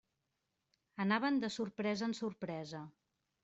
[1.05, 2.85] Anaven de sorpresa en sorpresa.